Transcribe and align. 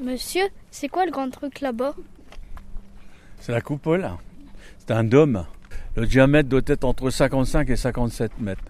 Monsieur, 0.00 0.48
c'est 0.70 0.88
quoi 0.88 1.06
le 1.06 1.10
grand 1.10 1.30
truc 1.30 1.60
là-bas? 1.60 1.94
C'est 3.40 3.52
la 3.52 3.60
coupole. 3.60 4.10
C'est 4.78 4.90
un 4.90 5.04
dôme. 5.04 5.46
Le 5.96 6.06
diamètre 6.06 6.48
doit 6.48 6.60
être 6.66 6.84
entre 6.84 7.08
55 7.08 7.70
et 7.70 7.76
57 7.76 8.40
mètres. 8.40 8.62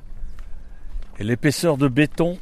Et 1.18 1.24
l'épaisseur 1.24 1.76
de 1.76 1.88
béton 1.88 2.38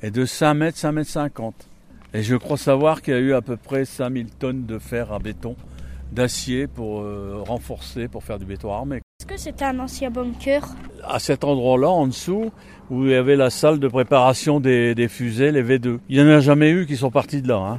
est 0.00 0.10
de 0.10 0.24
5 0.24 0.54
mètres, 0.54 0.78
5 0.78 0.92
mètres 0.92 1.10
50. 1.10 1.68
Et 2.14 2.22
je 2.22 2.36
crois 2.36 2.56
savoir 2.56 3.02
qu'il 3.02 3.12
y 3.12 3.16
a 3.16 3.20
eu 3.20 3.34
à 3.34 3.42
peu 3.42 3.58
près 3.58 3.84
5000 3.84 4.30
tonnes 4.30 4.64
de 4.64 4.78
fer 4.78 5.12
à 5.12 5.18
béton, 5.18 5.54
d'acier 6.12 6.66
pour 6.66 7.00
euh, 7.02 7.42
renforcer, 7.46 8.08
pour 8.08 8.24
faire 8.24 8.38
du 8.38 8.46
béton 8.46 8.72
armé. 8.72 9.02
Est-ce 9.20 9.26
que 9.26 9.36
c'était 9.36 9.66
un 9.66 9.78
ancien 9.80 10.10
bunker? 10.10 10.66
À 11.08 11.18
cet 11.18 11.44
endroit-là, 11.44 11.88
en 11.88 12.06
dessous, 12.06 12.50
où 12.90 13.04
il 13.04 13.10
y 13.10 13.14
avait 13.14 13.36
la 13.36 13.50
salle 13.50 13.78
de 13.78 13.88
préparation 13.88 14.60
des, 14.60 15.08
fusées, 15.08 15.52
les 15.52 15.62
V2. 15.62 15.98
Il 16.08 16.22
n'y 16.22 16.28
en 16.28 16.34
a 16.34 16.40
jamais 16.40 16.70
eu 16.70 16.86
qui 16.86 16.96
sont 16.96 17.10
partis 17.10 17.42
de 17.42 17.48
là. 17.48 17.56
Hein. 17.56 17.78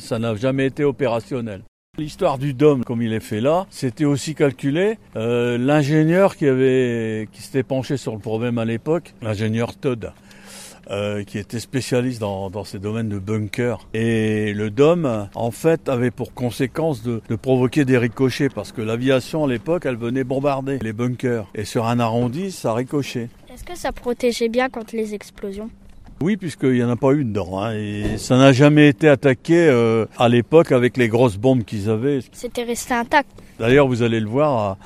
Ça 0.00 0.18
n'a 0.18 0.34
jamais 0.34 0.66
été 0.66 0.84
opérationnel. 0.84 1.62
L'histoire 1.98 2.38
du 2.38 2.54
dôme, 2.54 2.84
comme 2.84 3.02
il 3.02 3.12
est 3.12 3.18
fait 3.18 3.40
là, 3.40 3.66
c'était 3.70 4.04
aussi 4.04 4.36
calculé. 4.36 4.98
Euh, 5.16 5.58
l'ingénieur 5.58 6.36
qui 6.36 6.46
avait, 6.46 7.28
qui 7.32 7.42
s'était 7.42 7.64
penché 7.64 7.96
sur 7.96 8.12
le 8.12 8.20
problème 8.20 8.58
à 8.58 8.64
l'époque, 8.64 9.14
l'ingénieur 9.20 9.74
Todd, 9.74 10.12
euh, 10.90 11.24
qui 11.24 11.38
était 11.38 11.60
spécialiste 11.60 12.20
dans, 12.20 12.50
dans 12.50 12.64
ces 12.64 12.78
domaines 12.78 13.08
de 13.08 13.18
bunker. 13.18 13.86
Et 13.94 14.52
le 14.52 14.70
dôme, 14.70 15.28
en 15.34 15.50
fait, 15.50 15.88
avait 15.88 16.10
pour 16.10 16.34
conséquence 16.34 17.02
de, 17.02 17.20
de 17.28 17.36
provoquer 17.36 17.84
des 17.84 17.98
ricochets, 17.98 18.48
parce 18.48 18.72
que 18.72 18.80
l'aviation 18.82 19.44
à 19.44 19.48
l'époque, 19.48 19.84
elle 19.86 19.96
venait 19.96 20.24
bombarder 20.24 20.78
les 20.80 20.92
bunkers. 20.92 21.46
Et 21.54 21.64
sur 21.64 21.86
un 21.86 22.00
arrondi, 22.00 22.50
ça 22.52 22.74
ricochait. 22.74 23.28
Est-ce 23.52 23.64
que 23.64 23.76
ça 23.76 23.92
protégeait 23.92 24.48
bien 24.48 24.68
contre 24.68 24.94
les 24.94 25.14
explosions? 25.14 25.70
Oui, 26.20 26.36
puisqu'il 26.36 26.72
n'y 26.72 26.82
en 26.82 26.90
a 26.90 26.96
pas 26.96 27.12
eu 27.12 27.24
dedans. 27.24 27.60
hein, 27.60 27.74
et 27.74 28.18
ça 28.18 28.36
n'a 28.38 28.52
jamais 28.52 28.88
été 28.88 29.08
attaqué 29.08 29.68
euh, 29.68 30.04
à 30.16 30.28
l'époque 30.28 30.72
avec 30.72 30.96
les 30.96 31.06
grosses 31.08 31.36
bombes 31.36 31.62
qu'ils 31.64 31.88
avaient. 31.88 32.18
C'était 32.32 32.64
resté 32.64 32.94
intact. 32.94 33.30
D'ailleurs, 33.60 33.86
vous 33.86 34.02
allez 34.02 34.18
le 34.18 34.28
voir, 34.28 34.76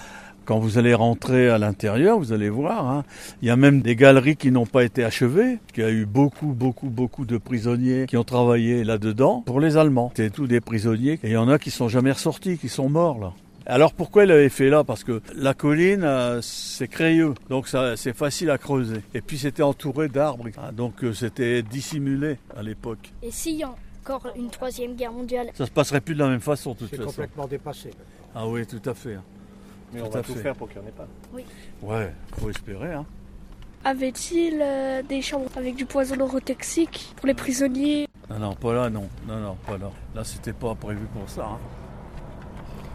quand 0.44 0.58
vous 0.58 0.78
allez 0.78 0.94
rentrer 0.94 1.48
à 1.48 1.58
l'intérieur, 1.58 2.18
vous 2.18 2.32
allez 2.32 2.48
voir, 2.50 2.88
hein, 2.88 3.04
il 3.42 3.48
y 3.48 3.50
a 3.50 3.56
même 3.56 3.80
des 3.82 3.96
galeries 3.96 4.36
qui 4.36 4.50
n'ont 4.50 4.66
pas 4.66 4.84
été 4.84 5.04
achevées. 5.04 5.58
Il 5.76 5.80
y 5.82 5.86
a 5.86 5.90
eu 5.90 6.06
beaucoup, 6.06 6.48
beaucoup, 6.52 6.88
beaucoup 6.88 7.24
de 7.24 7.38
prisonniers 7.38 8.06
qui 8.08 8.16
ont 8.16 8.24
travaillé 8.24 8.84
là-dedans 8.84 9.42
pour 9.46 9.60
les 9.60 9.76
Allemands. 9.76 10.12
C'était 10.16 10.30
tous 10.30 10.46
des 10.46 10.60
prisonniers. 10.60 11.14
Et 11.22 11.28
il 11.28 11.32
y 11.32 11.36
en 11.36 11.48
a 11.48 11.58
qui 11.58 11.70
sont 11.70 11.88
jamais 11.88 12.12
ressortis, 12.12 12.58
qui 12.58 12.68
sont 12.68 12.88
morts 12.88 13.18
là. 13.20 13.32
Alors 13.64 13.92
pourquoi 13.92 14.24
il 14.24 14.30
avait 14.32 14.48
fait 14.48 14.70
là? 14.70 14.82
Parce 14.82 15.04
que 15.04 15.22
la 15.36 15.54
colline, 15.54 16.02
euh, 16.02 16.40
c'est 16.42 16.88
crayeux, 16.88 17.34
donc 17.48 17.68
c'est 17.68 18.12
facile 18.16 18.50
à 18.50 18.58
creuser. 18.58 19.02
Et 19.14 19.20
puis 19.20 19.38
c'était 19.38 19.62
entouré 19.62 20.08
d'arbres, 20.08 20.46
hein, 20.58 20.72
donc 20.72 21.04
euh, 21.04 21.12
c'était 21.12 21.62
dissimulé 21.62 22.38
à 22.56 22.62
l'époque. 22.64 23.12
Et 23.22 23.30
s'il 23.30 23.54
y 23.56 23.62
a 23.62 23.72
encore 24.04 24.26
une 24.36 24.50
troisième 24.50 24.96
guerre 24.96 25.12
mondiale? 25.12 25.46
Ça 25.54 25.64
se 25.66 25.70
passerait 25.70 26.00
plus 26.00 26.14
de 26.14 26.18
la 26.18 26.28
même 26.28 26.40
façon, 26.40 26.72
de 26.72 26.78
toute 26.78 26.88
C'est 26.90 26.96
façon. 26.96 27.10
complètement 27.10 27.46
dépassé. 27.46 27.90
Ah 28.34 28.48
oui, 28.48 28.66
tout 28.66 28.82
à 28.90 28.94
fait. 28.94 29.14
hein. 29.14 29.22
Mais 29.92 30.00
Tout 30.00 30.06
on 30.06 30.10
va 30.10 30.22
tout 30.22 30.34
fait. 30.34 30.40
faire 30.40 30.54
pour 30.54 30.68
qu'il 30.68 30.80
n'y 30.80 30.86
en 30.86 30.88
ait 30.88 30.92
pas. 30.92 31.06
Ouais, 31.82 32.12
faut 32.38 32.50
espérer. 32.50 32.92
Hein. 32.94 33.04
Avait-il 33.84 34.58
euh, 34.62 35.02
des 35.02 35.22
chambres 35.22 35.50
avec 35.56 35.74
du 35.74 35.84
poison 35.86 36.16
neurotoxique 36.16 37.12
pour 37.16 37.26
les 37.26 37.34
prisonniers? 37.34 38.06
Non, 38.30 38.38
non, 38.38 38.54
pas 38.54 38.72
là, 38.74 38.90
non. 38.90 39.08
Non, 39.26 39.38
non, 39.40 39.56
pas 39.66 39.76
là. 39.76 39.90
Là, 40.14 40.22
c'était 40.24 40.52
pas 40.52 40.74
prévu 40.74 41.04
pour 41.18 41.28
ça. 41.28 41.44
hein. 41.44 41.58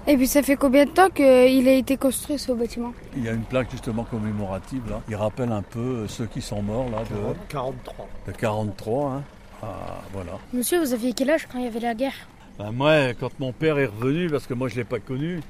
Et 0.09 0.15
puis 0.15 0.25
ça 0.27 0.41
fait 0.41 0.55
combien 0.55 0.85
de 0.85 0.91
temps 0.91 1.09
qu'il 1.09 1.67
a 1.67 1.73
été 1.73 1.97
construit 1.97 2.39
ce 2.39 2.53
bâtiment? 2.53 2.93
Il 3.17 3.25
y 3.25 3.27
a 3.29 3.33
une 3.33 3.43
plaque 3.43 3.69
justement 3.69 4.05
commémorative 4.05 4.89
là. 4.89 5.01
Il 5.09 5.17
rappelle 5.17 5.51
un 5.51 5.61
peu 5.61 5.79
euh, 5.79 6.07
ceux 6.07 6.27
qui 6.27 6.41
sont 6.41 6.61
morts 6.61 6.89
là 6.89 6.99
de, 7.03 7.35
43. 7.49 8.07
de 8.27 8.31
43. 8.31 9.11
Hein. 9.11 9.23
Ah, 9.61 9.67
voilà. 10.13 10.31
Monsieur, 10.53 10.79
vous 10.79 10.93
aviez 10.93 11.11
quel 11.11 11.29
âge 11.31 11.45
quand 11.51 11.57
il 11.59 11.65
y 11.65 11.67
avait 11.67 11.81
la 11.81 11.93
guerre? 11.93 12.13
Ben, 12.57 12.71
moi, 12.71 13.13
quand 13.19 13.37
mon 13.39 13.51
père 13.51 13.77
est 13.79 13.87
revenu, 13.87 14.29
parce 14.29 14.47
que 14.47 14.53
moi 14.53 14.69
je 14.69 14.75
l'ai 14.77 14.85
pas 14.85 14.99
connu, 14.99 15.41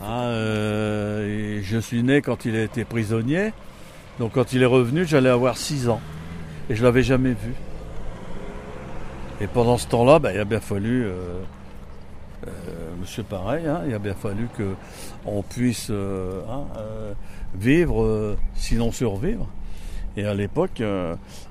Hein, 0.00 0.22
euh, 0.24 1.60
je 1.62 1.78
suis 1.78 2.02
né 2.02 2.22
quand 2.22 2.44
il 2.44 2.56
a 2.56 2.62
été 2.62 2.84
prisonnier. 2.84 3.52
Donc 4.18 4.32
quand 4.32 4.52
il 4.52 4.62
est 4.62 4.66
revenu, 4.66 5.06
j'allais 5.06 5.30
avoir 5.30 5.56
6 5.56 5.88
ans. 5.88 6.00
Et 6.68 6.76
je 6.76 6.84
l'avais 6.84 7.02
jamais 7.02 7.30
vu. 7.30 7.54
Et 9.40 9.46
pendant 9.46 9.78
ce 9.78 9.86
temps-là, 9.88 10.18
ben, 10.18 10.32
il 10.34 10.38
a 10.38 10.44
bien 10.44 10.60
fallu, 10.60 11.06
euh, 11.06 11.40
euh, 12.46 12.50
monsieur 13.00 13.22
pareil, 13.22 13.66
hein, 13.66 13.80
il 13.86 13.94
a 13.94 13.98
bien 13.98 14.14
fallu 14.14 14.48
que 14.56 14.74
on 15.24 15.42
puisse 15.42 15.88
euh, 15.90 16.42
hein, 16.50 16.64
vivre, 17.54 18.36
sinon 18.54 18.92
survivre. 18.92 19.46
Et 20.16 20.26
à 20.26 20.34
l'époque, 20.34 20.82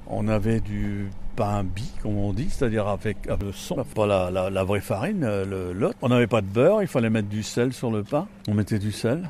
on 0.07 0.27
avait 0.27 0.59
du 0.59 1.09
pain 1.39 1.63
bi, 1.63 1.89
comme 2.01 2.17
on 2.17 2.33
dit, 2.33 2.49
c'est-à-dire 2.49 2.85
avec, 2.89 3.25
avec 3.27 3.43
le 3.43 3.53
son, 3.53 3.77
pas 3.95 4.05
la, 4.05 4.29
la- 4.29 4.49
la 4.49 4.63
vraie 4.65 4.81
farine, 4.81 5.23
euh, 5.23 5.45
le 5.45 5.71
lot. 5.73 5.93
On 6.01 6.09
n'avait 6.09 6.27
pas 6.27 6.41
de 6.41 6.47
beurre, 6.47 6.81
il 6.81 6.87
fallait 6.89 7.09
mettre 7.09 7.29
du 7.29 7.43
sel 7.43 7.71
sur 7.71 7.91
le 7.91 8.03
pain. 8.03 8.27
On 8.49 8.53
mettait 8.53 8.77
du 8.77 8.91
sel 8.91 9.23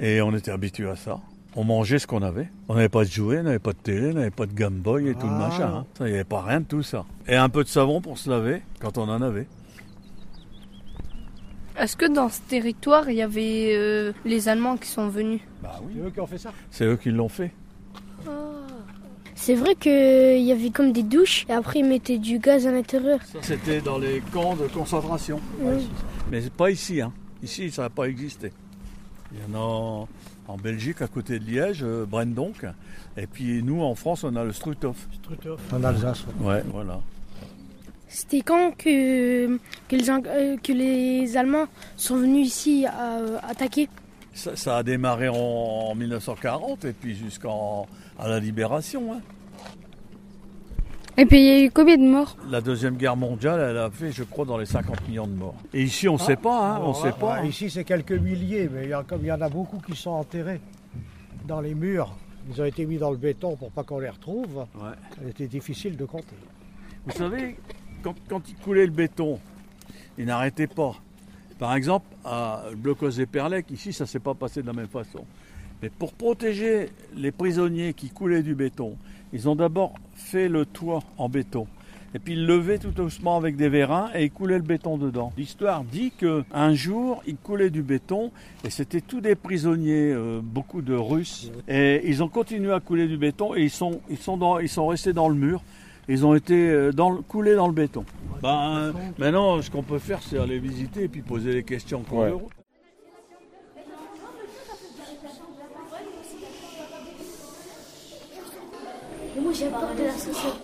et 0.00 0.22
on 0.22 0.34
était 0.34 0.50
habitué 0.52 0.88
à 0.88 0.96
ça. 0.96 1.18
On 1.56 1.64
mangeait 1.64 1.98
ce 1.98 2.06
qu'on 2.06 2.22
avait. 2.22 2.48
On 2.68 2.74
n'avait 2.76 2.88
pas 2.88 3.04
de 3.04 3.10
jouets, 3.10 3.40
on 3.40 3.42
n'avait 3.42 3.58
pas 3.58 3.72
de 3.72 3.78
télé, 3.78 4.10
on 4.10 4.14
n'avait 4.14 4.30
pas 4.30 4.46
de 4.46 4.54
Game 4.54 4.78
Boy 4.78 5.08
et 5.08 5.14
tout 5.14 5.26
le 5.26 5.32
Ah. 5.34 5.48
machin. 5.48 5.72
hein. 5.80 5.86
Ça, 5.98 6.06
Il 6.06 6.12
n'y 6.12 6.14
avait 6.14 6.24
pas 6.24 6.40
rien 6.42 6.60
de 6.60 6.64
tout 6.66 6.82
ça. 6.82 7.04
Et 7.28 7.36
un 7.36 7.48
peu 7.50 7.62
de 7.62 7.68
savon 7.68 8.00
pour 8.00 8.16
se 8.16 8.30
laver 8.30 8.62
quand 8.80 8.96
on 8.96 9.02
en 9.08 9.20
avait. 9.20 9.46
Est-ce 11.78 11.96
que 11.96 12.06
dans 12.10 12.28
ce 12.28 12.40
territoire, 12.42 13.08
il 13.10 13.16
y 13.16 13.22
avait 13.22 13.74
euh, 13.76 14.12
les 14.24 14.48
Allemands 14.48 14.76
qui 14.76 14.88
sont 14.88 15.08
venus? 15.08 15.40
Bah 15.62 15.80
oui. 15.82 15.92
C'est 15.96 16.06
eux 16.06 16.10
qui 16.10 16.20
ont 16.20 16.26
fait 16.26 16.38
ça? 16.38 16.52
C'est 16.70 16.84
eux 16.84 16.96
qui 16.96 17.10
l'ont 17.10 17.28
fait. 17.28 17.52
C'est 19.42 19.54
vrai 19.54 19.74
qu'il 19.74 20.42
y 20.42 20.52
avait 20.52 20.68
comme 20.68 20.92
des 20.92 21.02
douches 21.02 21.46
et 21.48 21.52
après 21.54 21.78
ils 21.78 21.84
mettaient 21.86 22.18
du 22.18 22.38
gaz 22.38 22.66
à 22.66 22.72
l'intérieur. 22.72 23.20
C'était 23.40 23.80
dans 23.80 23.96
les 23.96 24.20
camps 24.32 24.54
de 24.54 24.66
concentration. 24.68 25.40
Mais 26.30 26.42
c'est 26.42 26.52
pas 26.52 26.70
ici. 26.70 27.00
Hein. 27.00 27.10
Ici, 27.42 27.70
ça 27.70 27.82
n'a 27.82 27.90
pas 27.90 28.04
existé. 28.04 28.52
Il 29.32 29.38
y 29.38 29.56
en 29.56 29.58
a 29.58 30.06
en, 30.46 30.56
Belgique, 30.58 31.00
à 31.00 31.06
côté 31.06 31.38
de 31.38 31.44
Liège, 31.46 31.80
euh, 31.82 32.04
Brendonck. 32.04 32.66
Et 33.16 33.26
puis 33.26 33.62
nous, 33.62 33.80
en 33.80 33.94
France, 33.94 34.24
on 34.24 34.36
a 34.36 34.44
le 34.44 34.52
Struthof. 34.52 35.08
Struthof. 35.22 35.58
En 35.72 35.84
Alsace. 35.84 36.24
ouais. 36.40 36.46
Ouais, 36.56 36.62
voilà. 36.70 37.00
C'était 38.08 38.42
quand 38.42 38.72
que, 38.76 39.56
que, 39.88 39.96
les, 39.96 40.10
Ang- 40.10 40.26
euh, 40.26 40.56
que 40.62 40.72
les 40.72 41.34
Allemands 41.38 41.66
sont 41.96 42.16
venus 42.16 42.46
ici 42.48 42.84
à, 42.84 43.20
euh, 43.20 43.38
attaquer? 43.48 43.88
Ça, 44.32 44.56
ça 44.56 44.76
a 44.78 44.82
démarré 44.82 45.28
en, 45.28 45.34
en 45.34 45.94
1940 45.94 46.84
et 46.84 46.92
puis 46.92 47.14
jusqu'à 47.16 47.48
la 48.24 48.38
libération. 48.40 49.12
hein. 49.14 49.20
Et 51.16 51.26
puis 51.26 51.38
il 51.40 51.46
y 51.46 51.50
a 51.50 51.64
eu 51.66 51.70
combien 51.70 51.98
de 51.98 52.04
morts 52.08 52.36
La 52.48 52.60
Deuxième 52.60 52.96
Guerre 52.96 53.16
mondiale, 53.16 53.60
elle 53.70 53.76
a 53.78 53.90
fait, 53.90 54.10
je 54.12 54.22
crois, 54.22 54.44
dans 54.46 54.56
les 54.56 54.64
50 54.66 55.06
millions 55.08 55.26
de 55.26 55.34
morts. 55.34 55.56
Et 55.74 55.82
ici, 55.82 56.08
on 56.08 56.14
ne 56.14 56.18
sait 56.18 56.36
pas, 56.36 56.76
hein, 56.76 56.80
on 56.82 56.92
Ah, 56.92 57.02
sait 57.02 57.12
pas. 57.12 57.34
ah, 57.34 57.40
hein. 57.42 57.46
Ici, 57.46 57.68
c'est 57.68 57.84
quelques 57.84 58.12
milliers, 58.12 58.70
mais 58.72 58.84
il 58.84 58.90
y 58.90 58.92
a, 58.94 59.02
comme 59.02 59.20
il 59.22 59.26
y 59.26 59.32
en 59.32 59.40
a 59.40 59.48
beaucoup 59.48 59.78
qui 59.80 59.94
sont 59.96 60.10
enterrés 60.12 60.60
dans 61.46 61.60
les 61.60 61.74
murs. 61.74 62.14
Ils 62.50 62.62
ont 62.62 62.64
été 62.64 62.86
mis 62.86 62.96
dans 62.96 63.10
le 63.10 63.18
béton 63.18 63.54
pour 63.56 63.70
pas 63.70 63.82
qu'on 63.82 63.98
les 63.98 64.08
retrouve. 64.08 64.64
Ouais. 64.76 64.92
C'était 65.26 65.46
difficile 65.48 65.96
de 65.96 66.04
compter. 66.06 66.36
Vous 67.04 67.12
savez, 67.12 67.58
quand, 68.02 68.14
quand 68.28 68.48
il 68.48 68.54
coulait 68.56 68.86
le 68.86 68.92
béton, 68.92 69.38
il 70.16 70.24
n'arrêtait 70.26 70.68
pas. 70.68 70.94
Par 71.60 71.74
exemple, 71.74 72.06
à 72.24 72.62
Blocos 72.74 73.10
et 73.10 73.26
Perlec, 73.26 73.70
ici, 73.70 73.92
ça 73.92 74.04
ne 74.04 74.08
s'est 74.08 74.18
pas 74.18 74.32
passé 74.32 74.62
de 74.62 74.66
la 74.66 74.72
même 74.72 74.88
façon. 74.88 75.26
Mais 75.82 75.90
pour 75.90 76.14
protéger 76.14 76.88
les 77.14 77.32
prisonniers 77.32 77.92
qui 77.92 78.08
coulaient 78.08 78.42
du 78.42 78.54
béton, 78.54 78.96
ils 79.34 79.46
ont 79.46 79.54
d'abord 79.54 79.92
fait 80.14 80.48
le 80.48 80.64
toit 80.64 81.00
en 81.18 81.28
béton. 81.28 81.66
Et 82.14 82.18
puis 82.18 82.32
ils 82.32 82.46
levaient 82.46 82.78
tout 82.78 82.92
doucement 82.92 83.36
avec 83.36 83.56
des 83.56 83.68
vérins 83.68 84.10
et 84.14 84.24
ils 84.24 84.30
coulaient 84.30 84.56
le 84.56 84.64
béton 84.64 84.96
dedans. 84.96 85.32
L'histoire 85.36 85.84
dit 85.84 86.12
que 86.16 86.44
un 86.50 86.72
jour, 86.72 87.22
ils 87.26 87.36
coulaient 87.36 87.70
du 87.70 87.82
béton 87.82 88.32
et 88.64 88.70
c'était 88.70 89.02
tous 89.02 89.20
des 89.20 89.34
prisonniers, 89.34 90.12
euh, 90.12 90.40
beaucoup 90.42 90.80
de 90.80 90.94
Russes. 90.94 91.52
Et 91.68 92.00
ils 92.06 92.22
ont 92.22 92.28
continué 92.28 92.72
à 92.72 92.80
couler 92.80 93.06
du 93.06 93.18
béton 93.18 93.54
et 93.54 93.62
ils 93.62 93.70
sont, 93.70 94.00
ils 94.08 94.18
sont, 94.18 94.58
ils 94.60 94.68
sont 94.68 94.86
restés 94.86 95.12
dans 95.12 95.28
le 95.28 95.34
mur. 95.34 95.62
Ils 96.08 96.24
ont 96.26 96.34
été 96.34 96.70
euh, 96.70 96.90
dans 96.90 97.16
coulés 97.22 97.54
dans 97.54 97.68
le 97.68 97.74
béton. 97.74 98.04
Ben, 98.42 98.92
maintenant, 99.18 99.60
ce 99.60 99.70
qu'on 99.70 99.82
peut 99.82 99.98
faire, 99.98 100.20
c'est 100.22 100.38
aller 100.38 100.58
visiter 100.58 101.04
et 101.04 101.08
puis 101.08 101.20
poser 101.22 101.52
les 101.52 101.62
questions 101.64 102.02
qu'on 102.02 102.22
Ouais. 102.22 102.30
veut. 102.30 102.38
Moi 109.40 109.52
j'ai 109.54 109.68
peur 109.68 109.94
de 109.96 110.02
l'ascenseur. 110.04 110.56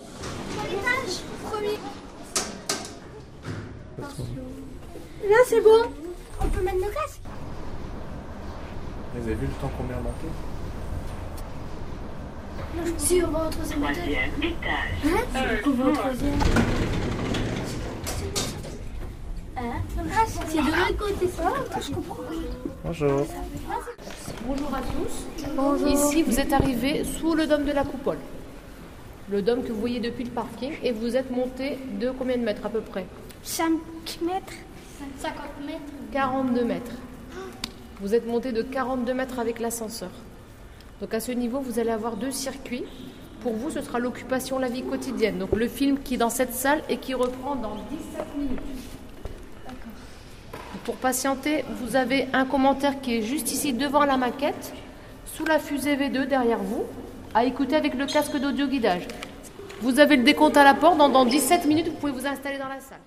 Là 5.29 5.37
c'est 5.47 5.61
bon. 5.61 5.83
On 6.41 6.47
peut 6.49 6.61
mettre 6.61 6.77
nos 6.77 6.83
casques. 6.91 7.21
Vous 9.15 9.23
avez 9.27 9.35
vu 9.35 9.47
le 9.47 9.53
temps 9.53 9.71
qu'on 9.75 9.83
met 9.83 9.93
à 9.93 9.99
monter 9.99 10.27
Si 12.97 13.21
on 13.23 13.31
va 13.31 13.47
au 13.47 13.49
troisième 13.49 13.83
étage. 13.83 14.69
Hein? 15.05 15.59
On 15.65 15.69
va 15.71 15.85
au 15.85 15.91
troisième. 15.93 16.33
Hein 19.57 19.81
C'est 20.27 20.57
de 20.57 20.67
l'autre 20.67 20.97
côté 20.97 21.27
ça. 21.27 21.53
Je 21.81 21.93
comprends. 21.93 22.23
Bonjour. 22.83 23.25
Bonjour 24.45 24.75
à 24.75 24.81
tous. 24.81 25.87
Ici, 25.87 26.23
vous 26.23 26.39
êtes 26.39 26.51
arrivés 26.53 27.03
sous 27.03 27.33
le 27.33 27.47
dôme 27.47 27.63
de 27.63 27.71
la 27.71 27.83
coupole. 27.83 28.17
Le 29.29 29.41
dôme 29.41 29.63
que 29.63 29.71
vous 29.71 29.79
voyez 29.79 29.99
depuis 29.99 30.23
le 30.25 30.31
parking 30.31 30.73
et 30.83 30.91
vous 30.91 31.15
êtes 31.15 31.31
monté 31.31 31.77
de 31.99 32.11
combien 32.11 32.37
de 32.37 32.43
mètres 32.43 32.65
à 32.65 32.69
peu 32.69 32.81
près 32.81 33.05
5 33.43 33.71
mètres. 34.21 34.53
50 35.19 35.35
mètres. 35.65 35.79
42 36.11 36.63
mètres. 36.63 36.91
Vous 38.01 38.13
êtes 38.13 38.27
monté 38.27 38.51
de 38.51 38.61
42 38.61 39.13
mètres 39.13 39.39
avec 39.39 39.59
l'ascenseur. 39.59 40.11
Donc 41.01 41.13
à 41.13 41.19
ce 41.19 41.31
niveau, 41.31 41.59
vous 41.59 41.79
allez 41.79 41.91
avoir 41.91 42.15
deux 42.15 42.31
circuits. 42.31 42.83
Pour 43.41 43.53
vous, 43.53 43.69
ce 43.69 43.81
sera 43.81 43.99
l'occupation, 43.99 44.59
la 44.59 44.67
vie 44.67 44.83
quotidienne. 44.83 45.37
Donc 45.39 45.53
le 45.53 45.67
film 45.67 45.99
qui 45.99 46.15
est 46.15 46.17
dans 46.17 46.29
cette 46.29 46.53
salle 46.53 46.81
et 46.89 46.97
qui 46.97 47.13
reprend 47.13 47.55
dans 47.55 47.75
17 47.91 48.37
minutes. 48.37 48.59
Pour 50.87 50.95
patienter, 50.95 51.65
vous 51.81 51.97
avez 51.97 52.29
un 52.31 52.45
commentaire 52.45 53.01
qui 53.01 53.17
est 53.17 53.21
juste 53.21 53.51
ici 53.51 53.73
devant 53.73 54.05
la 54.05 54.15
maquette, 54.15 54.71
sous 55.25 55.43
la 55.43 55.59
fusée 55.59 55.97
V2 55.97 56.29
derrière 56.29 56.59
vous, 56.59 56.85
à 57.35 57.43
écouter 57.43 57.75
avec 57.75 57.93
le 57.95 58.05
casque 58.05 58.37
d'audio 58.37 58.67
guidage. 58.67 59.05
Vous 59.81 59.99
avez 59.99 60.15
le 60.15 60.23
décompte 60.23 60.55
à 60.55 60.63
la 60.63 60.73
porte. 60.73 60.97
Dans, 60.97 61.09
dans 61.09 61.25
17 61.25 61.65
minutes, 61.65 61.89
vous 61.89 61.95
pouvez 61.95 62.13
vous 62.13 62.25
installer 62.25 62.57
dans 62.57 62.69
la 62.69 62.79
salle. 62.79 63.01